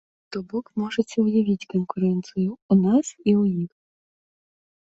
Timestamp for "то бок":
0.35-0.65